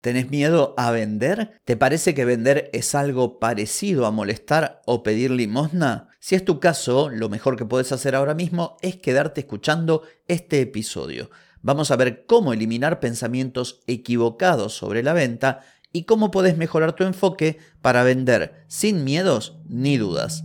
¿Tenés 0.00 0.30
miedo 0.30 0.74
a 0.78 0.90
vender? 0.92 1.60
¿Te 1.66 1.76
parece 1.76 2.14
que 2.14 2.24
vender 2.24 2.70
es 2.72 2.94
algo 2.94 3.38
parecido 3.38 4.06
a 4.06 4.10
molestar 4.10 4.80
o 4.86 5.02
pedir 5.02 5.30
limosna? 5.30 6.08
Si 6.20 6.34
es 6.34 6.42
tu 6.42 6.58
caso, 6.58 7.10
lo 7.10 7.28
mejor 7.28 7.56
que 7.56 7.66
puedes 7.66 7.92
hacer 7.92 8.14
ahora 8.14 8.32
mismo 8.32 8.78
es 8.80 8.96
quedarte 8.96 9.42
escuchando 9.42 10.02
este 10.26 10.62
episodio. 10.62 11.30
Vamos 11.60 11.90
a 11.90 11.96
ver 11.96 12.24
cómo 12.24 12.54
eliminar 12.54 12.98
pensamientos 12.98 13.82
equivocados 13.86 14.72
sobre 14.72 15.02
la 15.02 15.12
venta 15.12 15.60
y 15.92 16.04
cómo 16.04 16.30
puedes 16.30 16.56
mejorar 16.56 16.94
tu 16.94 17.04
enfoque 17.04 17.58
para 17.82 18.02
vender 18.02 18.64
sin 18.68 19.04
miedos 19.04 19.58
ni 19.68 19.98
dudas. 19.98 20.44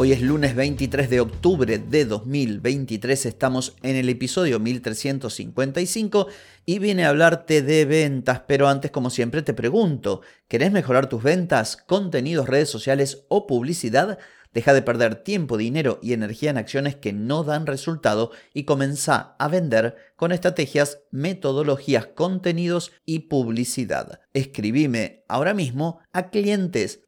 Hoy 0.00 0.12
es 0.12 0.22
lunes 0.22 0.54
23 0.54 1.10
de 1.10 1.18
octubre 1.18 1.76
de 1.76 2.04
2023, 2.04 3.26
estamos 3.26 3.74
en 3.82 3.96
el 3.96 4.08
episodio 4.08 4.60
1355 4.60 6.28
y 6.64 6.78
vine 6.78 7.04
a 7.04 7.08
hablarte 7.08 7.62
de 7.62 7.84
ventas, 7.84 8.42
pero 8.46 8.68
antes 8.68 8.92
como 8.92 9.10
siempre 9.10 9.42
te 9.42 9.54
pregunto, 9.54 10.20
¿querés 10.46 10.70
mejorar 10.70 11.08
tus 11.08 11.24
ventas, 11.24 11.76
contenidos, 11.76 12.48
redes 12.48 12.70
sociales 12.70 13.24
o 13.26 13.48
publicidad? 13.48 14.20
Deja 14.54 14.72
de 14.72 14.82
perder 14.82 15.16
tiempo, 15.24 15.56
dinero 15.56 15.98
y 16.00 16.12
energía 16.12 16.50
en 16.50 16.58
acciones 16.58 16.94
que 16.94 17.12
no 17.12 17.42
dan 17.42 17.66
resultado 17.66 18.30
y 18.54 18.62
comenzá 18.62 19.34
a 19.40 19.48
vender 19.48 19.96
con 20.14 20.30
estrategias, 20.30 21.00
metodologías, 21.10 22.06
contenidos 22.06 22.92
y 23.04 23.18
publicidad. 23.28 24.20
Escribime 24.32 25.24
ahora 25.26 25.54
mismo 25.54 25.98
a 26.12 26.30
clientes 26.30 27.00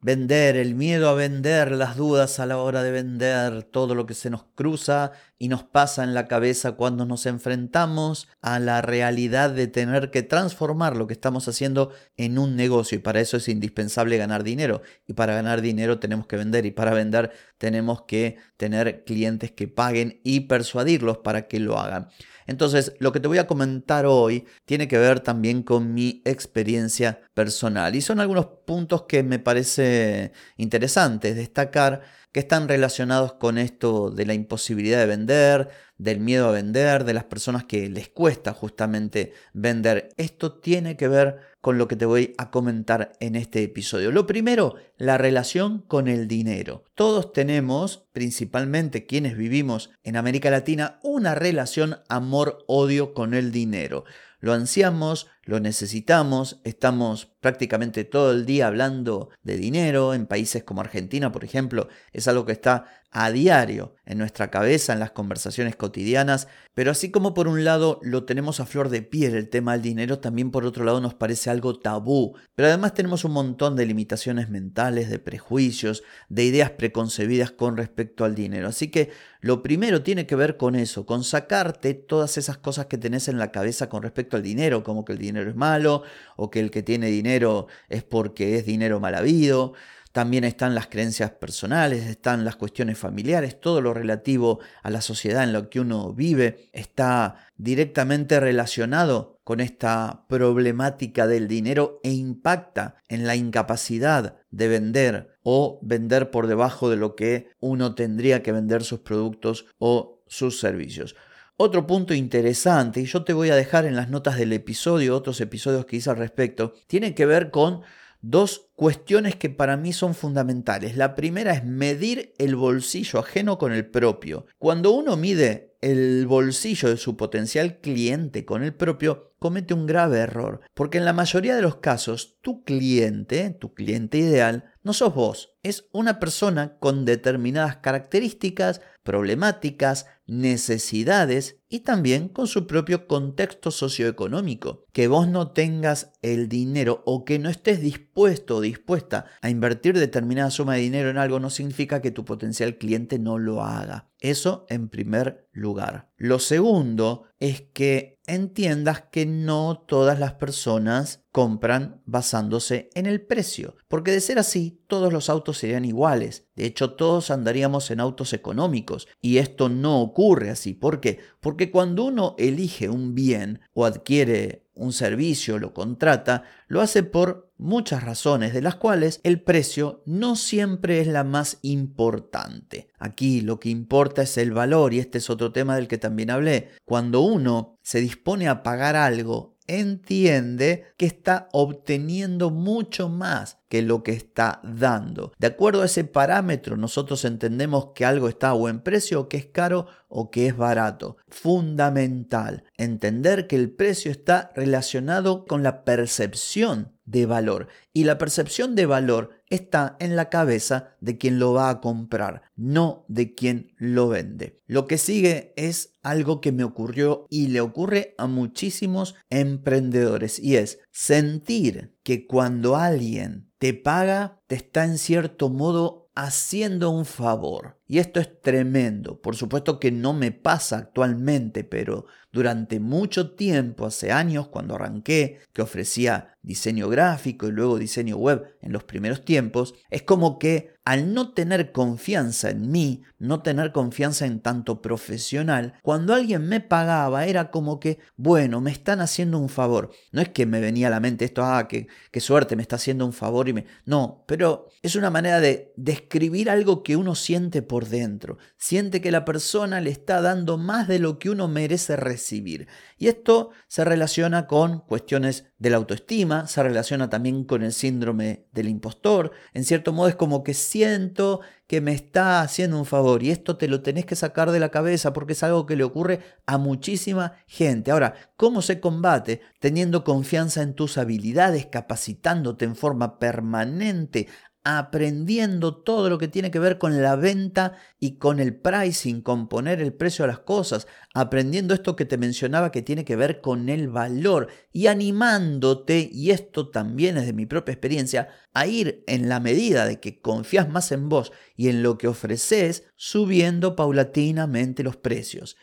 Vender, 0.00 0.56
el 0.56 0.76
miedo 0.76 1.08
a 1.08 1.14
vender, 1.14 1.72
las 1.72 1.96
dudas 1.96 2.38
a 2.38 2.46
la 2.46 2.58
hora 2.58 2.84
de 2.84 2.92
vender, 2.92 3.64
todo 3.64 3.96
lo 3.96 4.06
que 4.06 4.14
se 4.14 4.30
nos 4.30 4.44
cruza 4.54 5.12
y 5.38 5.48
nos 5.48 5.62
pasa 5.62 6.02
en 6.02 6.14
la 6.14 6.26
cabeza 6.26 6.72
cuando 6.72 7.06
nos 7.06 7.24
enfrentamos 7.26 8.28
a 8.40 8.58
la 8.58 8.82
realidad 8.82 9.50
de 9.50 9.68
tener 9.68 10.10
que 10.10 10.22
transformar 10.22 10.96
lo 10.96 11.06
que 11.06 11.12
estamos 11.12 11.46
haciendo 11.46 11.92
en 12.16 12.38
un 12.38 12.56
negocio. 12.56 12.98
Y 12.98 13.00
para 13.00 13.20
eso 13.20 13.36
es 13.36 13.48
indispensable 13.48 14.18
ganar 14.18 14.42
dinero. 14.42 14.82
Y 15.06 15.12
para 15.12 15.34
ganar 15.34 15.60
dinero 15.60 16.00
tenemos 16.00 16.26
que 16.26 16.36
vender. 16.36 16.66
Y 16.66 16.72
para 16.72 16.92
vender 16.92 17.30
tenemos 17.56 18.02
que 18.02 18.36
tener 18.56 19.04
clientes 19.04 19.52
que 19.52 19.68
paguen 19.68 20.20
y 20.24 20.40
persuadirlos 20.40 21.18
para 21.18 21.46
que 21.46 21.60
lo 21.60 21.78
hagan. 21.78 22.08
Entonces, 22.48 22.94
lo 22.98 23.12
que 23.12 23.20
te 23.20 23.28
voy 23.28 23.38
a 23.38 23.46
comentar 23.46 24.06
hoy 24.06 24.46
tiene 24.64 24.88
que 24.88 24.98
ver 24.98 25.20
también 25.20 25.62
con 25.62 25.94
mi 25.94 26.22
experiencia 26.24 27.20
personal. 27.34 27.94
Y 27.94 28.00
son 28.00 28.18
algunos 28.20 28.46
puntos 28.66 29.02
que 29.02 29.22
me 29.22 29.38
parece 29.38 30.32
interesantes 30.56 31.36
destacar 31.36 32.02
que 32.32 32.40
están 32.40 32.68
relacionados 32.68 33.32
con 33.34 33.58
esto 33.58 34.10
de 34.10 34.26
la 34.26 34.34
imposibilidad 34.34 34.98
de 34.98 35.06
vender, 35.06 35.68
del 35.96 36.20
miedo 36.20 36.48
a 36.48 36.52
vender, 36.52 37.04
de 37.04 37.14
las 37.14 37.24
personas 37.24 37.64
que 37.64 37.88
les 37.88 38.08
cuesta 38.08 38.52
justamente 38.52 39.32
vender. 39.52 40.10
Esto 40.16 40.52
tiene 40.52 40.96
que 40.96 41.08
ver 41.08 41.38
con 41.60 41.78
lo 41.78 41.88
que 41.88 41.96
te 41.96 42.06
voy 42.06 42.34
a 42.38 42.50
comentar 42.50 43.12
en 43.20 43.34
este 43.34 43.62
episodio. 43.62 44.12
Lo 44.12 44.26
primero, 44.26 44.76
la 44.96 45.18
relación 45.18 45.80
con 45.80 46.06
el 46.06 46.28
dinero. 46.28 46.84
Todos 46.94 47.32
tenemos, 47.32 48.06
principalmente 48.12 49.06
quienes 49.06 49.36
vivimos 49.36 49.90
en 50.04 50.16
América 50.16 50.50
Latina, 50.50 51.00
una 51.02 51.34
relación 51.34 51.96
amor-odio 52.08 53.12
con 53.14 53.34
el 53.34 53.50
dinero. 53.50 54.04
Lo 54.40 54.52
ansiamos, 54.52 55.26
lo 55.48 55.60
necesitamos, 55.60 56.60
estamos 56.64 57.30
prácticamente 57.40 58.04
todo 58.04 58.32
el 58.32 58.44
día 58.44 58.66
hablando 58.66 59.30
de 59.42 59.56
dinero, 59.56 60.12
en 60.12 60.26
países 60.26 60.62
como 60.62 60.82
Argentina, 60.82 61.32
por 61.32 61.42
ejemplo, 61.42 61.88
es 62.12 62.28
algo 62.28 62.44
que 62.44 62.52
está 62.52 62.84
a 63.10 63.30
diario 63.30 63.94
en 64.04 64.18
nuestra 64.18 64.50
cabeza, 64.50 64.92
en 64.92 65.00
las 65.00 65.12
conversaciones 65.12 65.74
cotidianas, 65.74 66.48
pero 66.74 66.90
así 66.90 67.10
como 67.10 67.32
por 67.32 67.48
un 67.48 67.64
lado 67.64 67.98
lo 68.02 68.24
tenemos 68.24 68.60
a 68.60 68.66
flor 68.66 68.90
de 68.90 69.00
piel 69.00 69.34
el 69.34 69.48
tema 69.48 69.72
del 69.72 69.82
dinero, 69.82 70.18
también 70.18 70.50
por 70.50 70.66
otro 70.66 70.84
lado 70.84 71.00
nos 71.00 71.14
parece 71.14 71.48
algo 71.48 71.78
tabú, 71.78 72.36
pero 72.54 72.68
además 72.68 72.92
tenemos 72.92 73.24
un 73.24 73.32
montón 73.32 73.76
de 73.76 73.86
limitaciones 73.86 74.50
mentales, 74.50 75.08
de 75.08 75.18
prejuicios, 75.18 76.02
de 76.28 76.44
ideas 76.44 76.72
preconcebidas 76.72 77.50
con 77.50 77.78
respecto 77.78 78.26
al 78.26 78.34
dinero. 78.34 78.68
Así 78.68 78.90
que 78.90 79.10
lo 79.40 79.62
primero 79.62 80.02
tiene 80.02 80.26
que 80.26 80.36
ver 80.36 80.56
con 80.56 80.74
eso, 80.74 81.06
con 81.06 81.24
sacarte 81.24 81.94
todas 81.94 82.36
esas 82.36 82.58
cosas 82.58 82.86
que 82.86 82.98
tenés 82.98 83.28
en 83.28 83.38
la 83.38 83.52
cabeza 83.52 83.88
con 83.88 84.02
respecto 84.02 84.36
al 84.36 84.42
dinero, 84.42 84.82
como 84.82 85.04
que 85.04 85.12
el 85.12 85.18
dinero 85.18 85.37
es 85.46 85.54
malo 85.54 86.02
o 86.36 86.50
que 86.50 86.60
el 86.60 86.70
que 86.70 86.82
tiene 86.82 87.08
dinero 87.08 87.66
es 87.88 88.02
porque 88.02 88.56
es 88.56 88.66
dinero 88.66 89.00
mal 89.00 89.14
habido. 89.14 89.74
También 90.12 90.44
están 90.44 90.74
las 90.74 90.88
creencias 90.88 91.30
personales, 91.32 92.06
están 92.06 92.44
las 92.44 92.56
cuestiones 92.56 92.98
familiares, 92.98 93.60
todo 93.60 93.80
lo 93.80 93.94
relativo 93.94 94.58
a 94.82 94.90
la 94.90 95.00
sociedad 95.00 95.44
en 95.44 95.52
la 95.52 95.68
que 95.68 95.80
uno 95.80 96.12
vive 96.12 96.70
está 96.72 97.46
directamente 97.56 98.40
relacionado 98.40 99.38
con 99.44 99.60
esta 99.60 100.24
problemática 100.28 101.26
del 101.26 101.46
dinero 101.46 102.00
e 102.02 102.10
impacta 102.10 102.96
en 103.08 103.26
la 103.26 103.36
incapacidad 103.36 104.36
de 104.50 104.68
vender 104.68 105.38
o 105.42 105.78
vender 105.82 106.30
por 106.30 106.46
debajo 106.46 106.90
de 106.90 106.96
lo 106.96 107.14
que 107.14 107.50
uno 107.60 107.94
tendría 107.94 108.42
que 108.42 108.52
vender 108.52 108.84
sus 108.84 109.00
productos 109.00 109.66
o 109.78 110.22
sus 110.26 110.58
servicios. 110.58 111.16
Otro 111.60 111.88
punto 111.88 112.14
interesante, 112.14 113.00
y 113.00 113.06
yo 113.06 113.24
te 113.24 113.32
voy 113.32 113.50
a 113.50 113.56
dejar 113.56 113.84
en 113.84 113.96
las 113.96 114.08
notas 114.08 114.38
del 114.38 114.52
episodio, 114.52 115.16
otros 115.16 115.40
episodios 115.40 115.86
que 115.86 115.96
hice 115.96 116.08
al 116.08 116.16
respecto, 116.16 116.74
tiene 116.86 117.16
que 117.16 117.26
ver 117.26 117.50
con 117.50 117.80
dos 118.20 118.70
cuestiones 118.76 119.34
que 119.34 119.50
para 119.50 119.76
mí 119.76 119.92
son 119.92 120.14
fundamentales. 120.14 120.96
La 120.96 121.16
primera 121.16 121.52
es 121.52 121.64
medir 121.64 122.32
el 122.38 122.54
bolsillo 122.54 123.18
ajeno 123.18 123.58
con 123.58 123.72
el 123.72 123.86
propio. 123.86 124.46
Cuando 124.58 124.92
uno 124.92 125.16
mide 125.16 125.76
el 125.80 126.28
bolsillo 126.28 126.90
de 126.90 126.96
su 126.96 127.16
potencial 127.16 127.80
cliente 127.80 128.44
con 128.44 128.62
el 128.62 128.72
propio, 128.72 129.34
comete 129.40 129.74
un 129.74 129.86
grave 129.86 130.18
error, 130.18 130.60
porque 130.74 130.98
en 130.98 131.04
la 131.04 131.12
mayoría 131.12 131.56
de 131.56 131.62
los 131.62 131.76
casos 131.76 132.38
tu 132.40 132.62
cliente, 132.62 133.50
tu 133.50 133.74
cliente 133.74 134.18
ideal, 134.18 134.72
no 134.82 134.92
sos 134.92 135.14
vos, 135.14 135.56
es 135.62 135.88
una 135.92 136.18
persona 136.18 136.78
con 136.78 137.04
determinadas 137.04 137.76
características, 137.76 138.80
problemáticas, 139.08 140.04
necesidades 140.26 141.56
y 141.70 141.80
también 141.80 142.28
con 142.28 142.46
su 142.46 142.66
propio 142.66 143.06
contexto 143.06 143.70
socioeconómico. 143.70 144.84
Que 144.92 145.08
vos 145.08 145.26
no 145.28 145.52
tengas 145.52 146.12
el 146.20 146.50
dinero 146.50 147.02
o 147.06 147.24
que 147.24 147.38
no 147.38 147.48
estés 147.48 147.80
dispuesto 147.80 148.56
o 148.56 148.60
dispuesta 148.60 149.24
a 149.40 149.48
invertir 149.48 149.98
determinada 149.98 150.50
suma 150.50 150.74
de 150.74 150.82
dinero 150.82 151.08
en 151.08 151.16
algo 151.16 151.40
no 151.40 151.48
significa 151.48 152.02
que 152.02 152.10
tu 152.10 152.26
potencial 152.26 152.76
cliente 152.76 153.18
no 153.18 153.38
lo 153.38 153.64
haga. 153.64 154.07
Eso 154.20 154.66
en 154.68 154.88
primer 154.88 155.48
lugar. 155.52 156.10
Lo 156.16 156.38
segundo 156.38 157.24
es 157.38 157.60
que 157.60 158.18
entiendas 158.26 159.04
que 159.10 159.26
no 159.26 159.84
todas 159.86 160.18
las 160.18 160.34
personas 160.34 161.24
compran 161.30 162.02
basándose 162.04 162.90
en 162.94 163.06
el 163.06 163.20
precio, 163.22 163.76
porque 163.86 164.10
de 164.10 164.20
ser 164.20 164.38
así, 164.38 164.82
todos 164.88 165.12
los 165.12 165.30
autos 165.30 165.58
serían 165.58 165.84
iguales. 165.84 166.48
De 166.56 166.66
hecho, 166.66 166.94
todos 166.94 167.30
andaríamos 167.30 167.90
en 167.90 168.00
autos 168.00 168.32
económicos 168.32 169.06
y 169.20 169.38
esto 169.38 169.68
no 169.68 170.00
ocurre 170.00 170.50
así. 170.50 170.74
¿Por 170.74 171.00
qué? 171.00 171.20
Porque 171.40 171.70
cuando 171.70 172.04
uno 172.04 172.34
elige 172.38 172.88
un 172.88 173.14
bien 173.14 173.60
o 173.72 173.86
adquiere 173.86 174.66
un 174.74 174.92
servicio, 174.92 175.58
lo 175.58 175.72
contrata, 175.72 176.42
lo 176.66 176.80
hace 176.80 177.02
por 177.02 177.47
muchas 177.58 178.02
razones, 178.04 178.54
de 178.54 178.62
las 178.62 178.76
cuales 178.76 179.20
el 179.24 179.42
precio 179.42 180.02
no 180.06 180.36
siempre 180.36 181.00
es 181.00 181.06
la 181.06 181.24
más 181.24 181.58
importante. 181.62 182.88
Aquí 182.98 183.40
lo 183.40 183.60
que 183.60 183.68
importa 183.68 184.22
es 184.22 184.38
el 184.38 184.52
valor 184.52 184.94
y 184.94 185.00
este 185.00 185.18
es 185.18 185.28
otro 185.28 185.52
tema 185.52 185.76
del 185.76 185.88
que 185.88 185.98
también 185.98 186.30
hablé. 186.30 186.70
Cuando 186.84 187.20
uno 187.20 187.76
se 187.82 188.00
dispone 188.00 188.48
a 188.48 188.62
pagar 188.62 188.96
algo, 188.96 189.58
entiende 189.66 190.86
que 190.96 191.06
está 191.06 191.48
obteniendo 191.52 192.50
mucho 192.50 193.08
más 193.08 193.58
que 193.68 193.82
lo 193.82 194.02
que 194.02 194.12
está 194.12 194.60
dando. 194.64 195.32
De 195.38 195.46
acuerdo 195.46 195.82
a 195.82 195.86
ese 195.86 196.04
parámetro, 196.04 196.76
nosotros 196.76 197.24
entendemos 197.24 197.88
que 197.94 198.04
algo 198.04 198.28
está 198.28 198.50
a 198.50 198.54
buen 198.54 198.80
precio, 198.80 199.20
o 199.20 199.28
que 199.28 199.36
es 199.36 199.46
caro 199.46 199.86
o 200.08 200.30
que 200.30 200.46
es 200.46 200.56
barato. 200.56 201.18
Fundamental 201.28 202.64
entender 202.76 203.46
que 203.46 203.56
el 203.56 203.70
precio 203.70 204.10
está 204.10 204.52
relacionado 204.54 205.44
con 205.44 205.62
la 205.62 205.84
percepción 205.84 206.92
de 207.04 207.24
valor 207.24 207.68
y 207.92 208.04
la 208.04 208.18
percepción 208.18 208.74
de 208.74 208.86
valor 208.86 209.30
está 209.48 209.96
en 209.98 210.14
la 210.14 210.28
cabeza 210.28 210.96
de 211.00 211.16
quien 211.16 211.38
lo 211.38 211.54
va 211.54 211.70
a 211.70 211.80
comprar, 211.80 212.42
no 212.54 213.06
de 213.08 213.34
quien 213.34 213.72
lo 213.76 214.08
vende. 214.08 214.60
Lo 214.66 214.86
que 214.86 214.98
sigue 214.98 215.54
es 215.56 215.94
algo 216.02 216.40
que 216.40 216.52
me 216.52 216.64
ocurrió 216.64 217.26
y 217.30 217.48
le 217.48 217.60
ocurre 217.60 218.14
a 218.18 218.26
muchísimos 218.26 219.14
emprendedores 219.30 220.38
y 220.38 220.56
es 220.56 220.80
sentir 220.90 221.96
que 222.08 222.26
cuando 222.26 222.74
alguien 222.74 223.52
te 223.58 223.74
paga, 223.74 224.40
te 224.46 224.54
está 224.54 224.84
en 224.84 224.96
cierto 224.96 225.50
modo 225.50 226.10
haciendo 226.14 226.88
un 226.88 227.04
favor. 227.04 227.77
Y 227.90 227.98
esto 227.98 228.20
es 228.20 228.42
tremendo. 228.42 229.20
Por 229.20 229.34
supuesto 229.34 229.80
que 229.80 229.90
no 229.90 230.12
me 230.12 230.30
pasa 230.30 230.76
actualmente, 230.76 231.64
pero 231.64 232.04
durante 232.30 232.78
mucho 232.78 233.30
tiempo, 233.30 233.86
hace 233.86 234.12
años, 234.12 234.48
cuando 234.48 234.74
arranqué, 234.74 235.40
que 235.54 235.62
ofrecía 235.62 236.36
diseño 236.42 236.88
gráfico 236.88 237.48
y 237.48 237.52
luego 237.52 237.78
diseño 237.78 238.16
web 238.16 238.56
en 238.60 238.72
los 238.72 238.84
primeros 238.84 239.24
tiempos, 239.24 239.74
es 239.90 240.02
como 240.02 240.38
que 240.38 240.76
al 240.84 241.12
no 241.12 241.34
tener 241.34 241.72
confianza 241.72 242.48
en 242.48 242.70
mí, 242.70 243.02
no 243.18 243.42
tener 243.42 243.72
confianza 243.72 244.24
en 244.24 244.40
tanto 244.40 244.80
profesional, 244.80 245.74
cuando 245.82 246.14
alguien 246.14 246.48
me 246.48 246.60
pagaba 246.60 247.26
era 247.26 247.50
como 247.50 247.78
que, 247.78 247.98
bueno, 248.16 248.62
me 248.62 248.70
están 248.70 249.02
haciendo 249.02 249.38
un 249.38 249.50
favor. 249.50 249.90
No 250.12 250.22
es 250.22 250.30
que 250.30 250.46
me 250.46 250.60
venía 250.60 250.86
a 250.86 250.90
la 250.90 251.00
mente 251.00 251.26
esto, 251.26 251.44
ah, 251.44 251.68
qué, 251.68 251.88
qué 252.10 252.20
suerte, 252.20 252.56
me 252.56 252.62
está 252.62 252.76
haciendo 252.76 253.04
un 253.04 253.12
favor 253.12 253.50
y 253.50 253.52
me... 253.52 253.66
No, 253.84 254.24
pero 254.26 254.68
es 254.80 254.96
una 254.96 255.10
manera 255.10 255.40
de 255.40 255.74
describir 255.76 256.48
algo 256.48 256.82
que 256.82 256.96
uno 256.96 257.14
siente 257.14 257.60
por 257.60 257.77
dentro. 257.86 258.38
Siente 258.56 259.00
que 259.00 259.10
la 259.10 259.24
persona 259.24 259.80
le 259.80 259.90
está 259.90 260.20
dando 260.20 260.58
más 260.58 260.88
de 260.88 260.98
lo 260.98 261.18
que 261.18 261.30
uno 261.30 261.48
merece 261.48 261.96
recibir. 261.96 262.68
Y 262.96 263.08
esto 263.08 263.50
se 263.68 263.84
relaciona 263.84 264.46
con 264.46 264.80
cuestiones 264.80 265.44
de 265.58 265.70
la 265.70 265.76
autoestima, 265.76 266.46
se 266.46 266.62
relaciona 266.62 267.10
también 267.10 267.44
con 267.44 267.62
el 267.62 267.72
síndrome 267.72 268.46
del 268.52 268.68
impostor. 268.68 269.32
En 269.54 269.64
cierto 269.64 269.92
modo 269.92 270.08
es 270.08 270.16
como 270.16 270.42
que 270.42 270.54
siento 270.54 271.40
que 271.68 271.80
me 271.82 271.92
está 271.92 272.40
haciendo 272.40 272.78
un 272.78 272.86
favor 272.86 273.22
y 273.22 273.30
esto 273.30 273.58
te 273.58 273.68
lo 273.68 273.82
tenés 273.82 274.06
que 274.06 274.16
sacar 274.16 274.50
de 274.50 274.58
la 274.58 274.70
cabeza 274.70 275.12
porque 275.12 275.34
es 275.34 275.42
algo 275.42 275.66
que 275.66 275.76
le 275.76 275.84
ocurre 275.84 276.20
a 276.46 276.56
muchísima 276.56 277.34
gente. 277.46 277.90
Ahora, 277.90 278.14
¿cómo 278.36 278.62
se 278.62 278.80
combate? 278.80 279.42
Teniendo 279.60 280.02
confianza 280.02 280.62
en 280.62 280.72
tus 280.72 280.96
habilidades, 280.96 281.66
capacitándote 281.66 282.64
en 282.64 282.74
forma 282.74 283.18
permanente, 283.18 284.28
aprendiendo 284.70 285.74
todo 285.76 286.10
lo 286.10 286.18
que 286.18 286.28
tiene 286.28 286.50
que 286.50 286.58
ver 286.58 286.76
con 286.76 287.00
la 287.00 287.16
venta 287.16 287.78
y 287.98 288.18
con 288.18 288.38
el 288.38 288.54
pricing, 288.54 289.22
con 289.22 289.48
poner 289.48 289.80
el 289.80 289.94
precio 289.94 290.26
a 290.26 290.28
las 290.28 290.40
cosas, 290.40 290.86
aprendiendo 291.14 291.72
esto 291.72 291.96
que 291.96 292.04
te 292.04 292.18
mencionaba 292.18 292.70
que 292.70 292.82
tiene 292.82 293.06
que 293.06 293.16
ver 293.16 293.40
con 293.40 293.70
el 293.70 293.88
valor 293.88 294.48
y 294.70 294.88
animándote, 294.88 296.10
y 296.12 296.32
esto 296.32 296.68
también 296.68 297.16
es 297.16 297.24
de 297.24 297.32
mi 297.32 297.46
propia 297.46 297.72
experiencia, 297.72 298.28
a 298.52 298.66
ir 298.66 299.04
en 299.06 299.30
la 299.30 299.40
medida 299.40 299.86
de 299.86 300.00
que 300.00 300.20
confías 300.20 300.68
más 300.68 300.92
en 300.92 301.08
vos 301.08 301.32
y 301.56 301.70
en 301.70 301.82
lo 301.82 301.96
que 301.96 302.08
ofreces, 302.08 302.84
subiendo 302.94 303.74
paulatinamente 303.74 304.82
los 304.82 304.98
precios. 304.98 305.56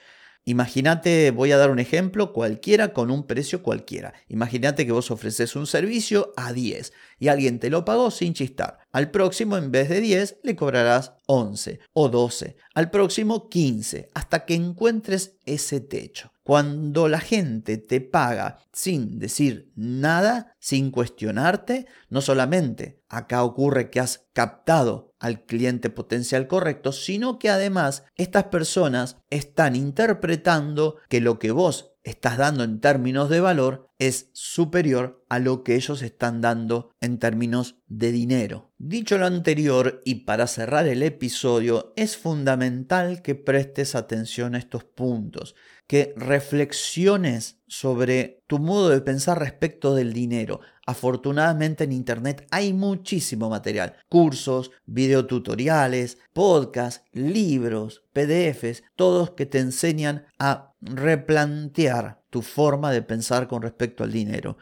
Imagínate, 0.47 1.31
voy 1.31 1.51
a 1.51 1.57
dar 1.57 1.71
un 1.71 1.80
ejemplo 1.80 2.31
cualquiera 2.31 2.94
con 2.94 3.09
un 3.09 3.25
precio 3.25 3.63
cualquiera. 3.63 4.13
Imagínate 4.30 4.86
que 4.86 4.92
vos 4.92 5.09
ofreces 5.09 5.56
un 5.56 5.65
servicio 5.65 6.33
a 6.38 6.53
10 6.53 6.94
y 7.18 7.30
alguien 7.30 7.59
te 7.59 7.71
lo 7.71 7.83
pagó 7.83 8.12
sin 8.12 8.36
chistar. 8.36 8.77
Al 8.92 9.09
próximo, 9.09 9.57
en 9.57 9.71
vez 9.71 9.89
de 9.89 10.01
10, 10.01 10.42
le 10.44 10.56
cobrarás 10.56 11.13
11 11.25 11.80
o 11.94 12.09
12. 12.09 12.57
Al 12.75 12.92
próximo, 12.92 13.50
15, 13.50 14.12
hasta 14.13 14.45
que 14.45 14.53
encuentres 14.53 15.33
ese 15.47 15.80
techo. 15.80 16.31
Cuando 16.45 17.07
la 17.07 17.21
gente 17.21 17.80
te 17.80 18.01
paga 18.01 18.59
sin 18.71 19.18
decir 19.18 19.71
nada, 19.75 20.53
sin 20.59 20.92
cuestionarte, 20.92 21.88
no 22.09 22.21
solamente 22.21 23.01
acá 23.09 23.44
ocurre 23.44 23.89
que 23.89 24.00
has 24.00 24.27
captado 24.31 25.15
al 25.19 25.44
cliente 25.45 25.89
potencial 25.89 26.47
correcto, 26.47 26.92
sino 26.92 27.39
que 27.39 27.50
además 27.50 28.03
estas 28.15 28.44
personas 28.44 29.18
están 29.31 29.75
interpretando 29.75 30.97
que 31.09 31.19
lo 31.19 31.39
que 31.39 31.50
vos 31.50 31.95
estás 32.03 32.38
dando 32.38 32.63
en 32.63 32.80
términos 32.80 33.31
de 33.31 33.39
valor 33.39 33.89
es 34.00 34.30
superior 34.33 35.24
a 35.30 35.39
lo 35.39 35.63
que 35.63 35.75
ellos 35.75 36.01
están 36.01 36.42
dando 36.42 36.92
en 37.00 37.18
términos 37.18 37.75
de 37.88 38.12
dinero. 38.12 38.71
Dicho 38.77 39.18
lo 39.18 39.25
anterior 39.25 40.01
y 40.03 40.25
para 40.25 40.47
cerrar 40.47 40.88
el 40.88 41.01
episodio, 41.01 41.94
es 41.95 42.18
fundamental 42.18 43.21
que 43.21 43.36
prestes 43.36 43.95
atención 43.95 44.53
a 44.53 44.57
estos 44.57 44.83
puntos, 44.83 45.56
que 45.88 46.13
reflexiones 46.18 47.62
sobre 47.68 48.44
tu 48.47 48.59
modo 48.59 48.89
de 48.89 49.01
pensar 49.01 49.39
respecto 49.39 49.95
del 49.95 50.13
dinero. 50.13 50.59
Afortunadamente 50.86 51.86
en 51.86 51.94
Internet 51.94 52.45
hay 52.51 52.74
muchísimo 52.74 53.50
material, 53.50 53.95
cursos, 54.09 54.71
videotutoriales, 54.86 56.18
podcasts, 56.33 57.03
libros, 57.13 58.03
PDFs, 58.13 58.83
todos 58.95 59.31
que 59.31 59.45
te 59.45 59.59
enseñan 59.59 60.25
a 60.38 60.74
replantear 60.81 62.25
tu 62.35 62.41
forma 62.41 62.91
de 62.91 63.01
pensar 63.01 63.47
con 63.47 63.61
respecto 63.61 64.03
al 64.03 64.11
dinero. 64.11 64.57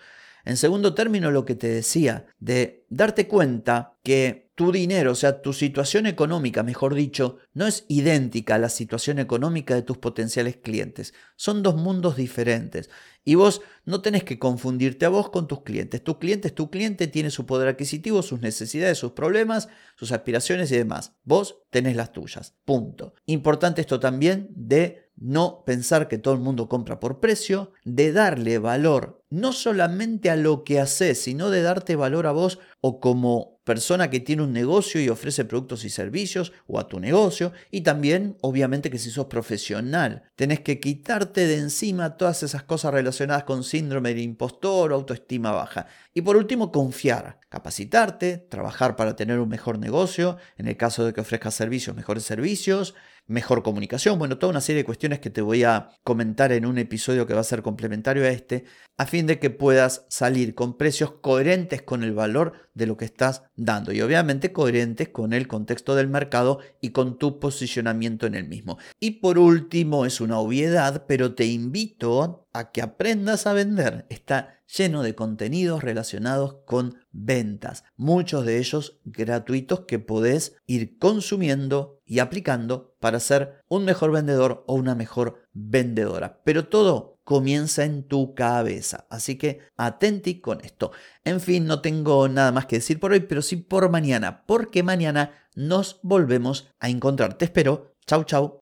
En 0.45 0.57
segundo 0.57 0.93
término, 0.93 1.31
lo 1.31 1.45
que 1.45 1.55
te 1.55 1.67
decía, 1.67 2.25
de 2.39 2.85
darte 2.89 3.27
cuenta 3.27 3.97
que 4.03 4.51
tu 4.55 4.71
dinero, 4.71 5.13
o 5.13 5.15
sea, 5.15 5.41
tu 5.41 5.51
situación 5.51 6.05
económica, 6.05 6.61
mejor 6.61 6.93
dicho, 6.93 7.37
no 7.53 7.65
es 7.65 7.85
idéntica 7.87 8.55
a 8.55 8.59
la 8.59 8.69
situación 8.69 9.17
económica 9.17 9.73
de 9.73 9.81
tus 9.81 9.97
potenciales 9.97 10.57
clientes. 10.57 11.13
Son 11.35 11.63
dos 11.63 11.75
mundos 11.75 12.15
diferentes. 12.15 12.89
Y 13.25 13.35
vos 13.35 13.61
no 13.85 14.01
tenés 14.01 14.23
que 14.25 14.37
confundirte 14.37 15.05
a 15.05 15.09
vos 15.09 15.29
con 15.29 15.47
tus 15.47 15.63
clientes. 15.63 16.03
Tu 16.03 16.19
cliente 16.19 16.49
es 16.49 16.55
tu 16.55 16.69
cliente, 16.69 17.07
tiene 17.07 17.31
su 17.31 17.45
poder 17.45 17.69
adquisitivo, 17.69 18.21
sus 18.21 18.41
necesidades, 18.41 18.97
sus 18.97 19.13
problemas, 19.13 19.69
sus 19.95 20.11
aspiraciones 20.11 20.71
y 20.71 20.77
demás. 20.77 21.13
Vos 21.23 21.63
tenés 21.71 21.95
las 21.95 22.11
tuyas. 22.11 22.53
Punto. 22.65 23.15
Importante 23.25 23.81
esto 23.81 23.99
también 23.99 24.49
de 24.51 25.09
no 25.15 25.63
pensar 25.65 26.07
que 26.07 26.17
todo 26.17 26.33
el 26.33 26.41
mundo 26.41 26.67
compra 26.67 26.99
por 26.99 27.19
precio, 27.19 27.71
de 27.85 28.11
darle 28.11 28.57
valor 28.57 29.22
no 29.33 29.51
solamente 29.51 30.29
a 30.29 30.35
lo 30.35 30.63
que 30.63 30.79
haces, 30.79 31.23
sino 31.23 31.49
de 31.49 31.63
darte 31.63 31.95
valor 31.95 32.27
a 32.27 32.31
vos 32.31 32.59
o 32.81 32.99
como 32.99 33.59
persona 33.63 34.11
que 34.11 34.19
tiene 34.19 34.43
un 34.43 34.53
negocio 34.53 35.01
y 35.01 35.09
ofrece 35.09 35.43
productos 35.43 35.85
y 35.85 35.89
servicios 35.89 36.53
o 36.67 36.79
a 36.79 36.87
tu 36.87 36.99
negocio 36.99 37.51
y 37.71 37.81
también 37.81 38.37
obviamente 38.41 38.91
que 38.91 38.99
si 38.99 39.09
sos 39.09 39.25
profesional. 39.25 40.23
Tenés 40.35 40.59
que 40.59 40.79
quitarte 40.79 41.47
de 41.47 41.57
encima 41.57 42.15
todas 42.15 42.43
esas 42.43 42.61
cosas 42.61 42.93
relacionadas 42.93 43.43
con 43.43 43.63
síndrome 43.63 44.13
de 44.13 44.21
impostor 44.21 44.91
o 44.91 44.95
autoestima 44.95 45.51
baja. 45.51 45.87
Y 46.13 46.21
por 46.21 46.37
último 46.37 46.71
confiar 46.71 47.39
capacitarte 47.49 48.37
trabajar 48.37 48.95
para 48.95 49.15
tener 49.15 49.39
un 49.39 49.49
mejor 49.49 49.79
negocio 49.79 50.37
en 50.57 50.67
el 50.67 50.77
caso 50.77 51.05
de 51.05 51.13
que 51.13 51.21
ofrezcas 51.21 51.55
servicios 51.55 51.95
mejores 51.95 52.23
servicios 52.23 52.93
mejor 53.25 53.63
comunicación, 53.63 54.19
bueno, 54.19 54.37
toda 54.37 54.51
una 54.51 54.61
serie 54.61 54.81
de 54.81 54.85
cuestiones 54.85 55.19
que 55.19 55.29
te 55.29 55.41
voy 55.41 55.63
a 55.63 55.89
comentar 56.03 56.51
en 56.51 56.65
un 56.65 56.77
episodio 56.77 57.25
que 57.25 57.33
va 57.33 57.41
a 57.41 57.45
ser 57.45 57.61
complementario 57.61 58.23
a 58.23 58.29
este, 58.29 58.65
a 58.97 59.05
fin 59.05 59.25
de 59.25 59.39
que 59.39 59.49
puedas 59.49 60.05
salir 60.09 60.55
con 60.55 60.77
precios 60.77 61.11
coherentes 61.21 61.81
con 61.81 62.03
el 62.03 62.13
valor 62.13 62.53
de 62.73 62.87
lo 62.87 62.97
que 62.97 63.05
estás 63.05 63.43
dando 63.55 63.91
y 63.91 64.01
obviamente 64.01 64.51
coherentes 64.51 65.09
con 65.09 65.33
el 65.33 65.47
contexto 65.47 65.95
del 65.95 66.07
mercado 66.07 66.59
y 66.81 66.89
con 66.89 67.17
tu 67.17 67.39
posicionamiento 67.39 68.25
en 68.25 68.35
el 68.35 68.47
mismo. 68.47 68.77
Y 68.99 69.11
por 69.11 69.37
último, 69.37 70.05
es 70.05 70.21
una 70.21 70.39
obviedad, 70.39 71.05
pero 71.07 71.35
te 71.35 71.45
invito 71.45 72.47
a 72.53 72.71
que 72.71 72.81
aprendas 72.81 73.47
a 73.47 73.53
vender. 73.53 74.05
Está 74.09 74.59
lleno 74.75 75.03
de 75.03 75.15
contenidos 75.15 75.83
relacionados 75.83 76.57
con 76.65 76.97
ventas, 77.11 77.83
muchos 77.95 78.45
de 78.45 78.57
ellos 78.57 78.99
gratuitos 79.05 79.81
que 79.81 79.99
podés 79.99 80.55
ir 80.65 80.97
consumiendo 80.97 82.01
y 82.05 82.19
aplicando 82.19 82.95
para 82.99 83.19
ser 83.19 83.61
un 83.67 83.85
mejor 83.85 84.11
vendedor 84.11 84.63
o 84.67 84.75
una 84.75 84.95
mejor 84.95 85.43
vendedora. 85.53 86.41
Pero 86.43 86.67
todo 86.67 87.12
comienza 87.23 87.83
en 87.83 88.03
tu 88.03 88.35
cabeza. 88.35 89.05
Así 89.09 89.37
que 89.37 89.59
atenti 89.77 90.39
con 90.39 90.61
esto. 90.61 90.91
En 91.23 91.39
fin, 91.39 91.65
no 91.65 91.81
tengo 91.81 92.27
nada 92.27 92.51
más 92.51 92.65
que 92.65 92.77
decir 92.77 92.99
por 92.99 93.11
hoy, 93.11 93.21
pero 93.21 93.41
sí 93.41 93.55
por 93.57 93.89
mañana, 93.89 94.45
porque 94.45 94.83
mañana 94.83 95.31
nos 95.55 95.99
volvemos 96.03 96.67
a 96.79 96.89
encontrar. 96.89 97.35
Te 97.35 97.45
espero. 97.45 97.95
Chau, 98.05 98.23
chau. 98.25 98.59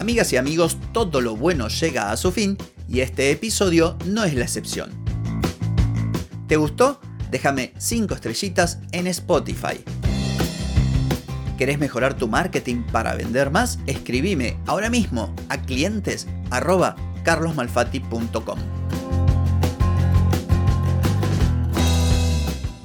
Amigas 0.00 0.32
y 0.32 0.36
amigos, 0.36 0.76
todo 0.92 1.20
lo 1.20 1.34
bueno 1.34 1.68
llega 1.68 2.12
a 2.12 2.16
su 2.16 2.30
fin 2.30 2.58
y 2.88 3.00
este 3.00 3.30
episodio 3.30 3.96
no 4.06 4.24
es 4.24 4.34
la 4.34 4.44
excepción. 4.44 5.03
¿Te 6.46 6.56
gustó? 6.56 7.00
Déjame 7.30 7.72
5 7.78 8.14
estrellitas 8.14 8.78
en 8.92 9.06
Spotify. 9.06 9.82
¿Querés 11.56 11.78
mejorar 11.78 12.14
tu 12.14 12.28
marketing 12.28 12.82
para 12.82 13.14
vender 13.14 13.50
más? 13.50 13.78
Escribime 13.86 14.58
ahora 14.66 14.90
mismo 14.90 15.34
a 15.48 15.62
clientes. 15.62 16.26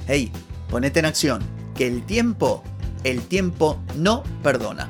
Hey, 0.06 0.32
ponete 0.68 1.00
en 1.00 1.06
acción, 1.06 1.42
que 1.74 1.86
el 1.86 2.04
tiempo, 2.04 2.64
el 3.04 3.22
tiempo 3.22 3.78
no 3.96 4.22
perdona. 4.42 4.88